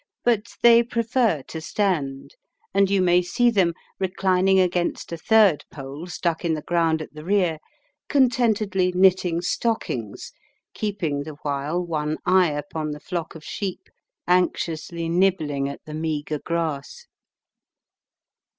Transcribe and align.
But 0.25 0.55
they 0.63 0.81
prefer 0.81 1.43
to 1.47 1.61
stand; 1.61 2.31
and 2.73 2.89
you 2.89 3.03
may 3.03 3.21
see 3.21 3.51
them, 3.51 3.75
reclining 3.99 4.59
against 4.59 5.11
a 5.11 5.15
third 5.17 5.63
pole 5.71 6.07
stuck 6.07 6.43
in 6.43 6.55
the 6.55 6.63
ground 6.63 7.03
at 7.03 7.13
the 7.13 7.23
rear, 7.23 7.59
contentedly 8.09 8.91
knitting 8.95 9.41
stockings, 9.41 10.31
keeping 10.73 11.21
the 11.21 11.35
while 11.43 11.79
one 11.85 12.17
eye 12.25 12.49
upon 12.49 12.89
the 12.89 12.99
flock 12.99 13.35
of 13.35 13.43
sheep 13.43 13.89
anxiously 14.27 15.07
nibbling 15.07 15.69
at 15.69 15.85
the 15.85 15.93
meagre 15.93 16.39
grass. 16.39 17.05